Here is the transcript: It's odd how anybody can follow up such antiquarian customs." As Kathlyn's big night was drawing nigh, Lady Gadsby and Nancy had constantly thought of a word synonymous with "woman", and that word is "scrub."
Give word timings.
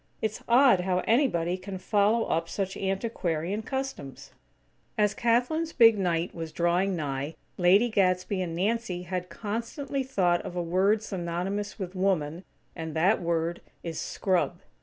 It's 0.19 0.41
odd 0.49 0.79
how 0.79 1.01
anybody 1.05 1.57
can 1.59 1.77
follow 1.77 2.23
up 2.23 2.49
such 2.49 2.75
antiquarian 2.75 3.61
customs." 3.61 4.31
As 4.97 5.13
Kathlyn's 5.13 5.73
big 5.73 5.95
night 5.99 6.33
was 6.33 6.51
drawing 6.51 6.95
nigh, 6.95 7.35
Lady 7.59 7.87
Gadsby 7.87 8.41
and 8.41 8.55
Nancy 8.55 9.03
had 9.03 9.29
constantly 9.29 10.01
thought 10.01 10.41
of 10.41 10.55
a 10.55 10.63
word 10.63 11.03
synonymous 11.03 11.77
with 11.77 11.93
"woman", 11.93 12.43
and 12.75 12.95
that 12.95 13.21
word 13.21 13.61
is 13.83 13.99
"scrub." 13.99 14.61